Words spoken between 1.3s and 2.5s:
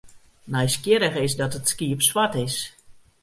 dat it skiep swart